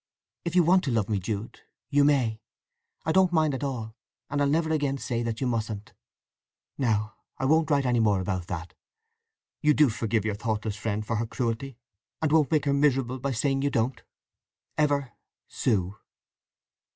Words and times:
If 0.43 0.55
you 0.55 0.63
want 0.63 0.83
to 0.85 0.91
love 0.91 1.09
me, 1.09 1.19
Jude, 1.19 1.59
you 1.91 2.03
may: 2.03 2.41
I 3.05 3.11
don't 3.11 3.31
mind 3.31 3.53
at 3.53 3.63
all; 3.63 3.95
and 4.31 4.41
I'll 4.41 4.47
never 4.47 4.69
say 4.71 4.75
again 4.75 4.95
that 5.25 5.39
you 5.39 5.45
mustn't! 5.45 5.93
Now 6.75 7.17
I 7.37 7.45
won't 7.45 7.69
write 7.69 7.85
any 7.85 7.99
more 7.99 8.19
about 8.19 8.47
that. 8.47 8.73
You 9.61 9.75
do 9.75 9.89
forgive 9.89 10.25
your 10.25 10.33
thoughtless 10.33 10.75
friend 10.75 11.05
for 11.05 11.17
her 11.17 11.27
cruelty? 11.27 11.77
and 12.19 12.31
won't 12.31 12.49
make 12.51 12.65
her 12.65 12.73
miserable 12.73 13.19
by 13.19 13.31
saying 13.33 13.61
you 13.61 13.69
don't?—Ever, 13.69 15.11
SUE. 15.47 15.97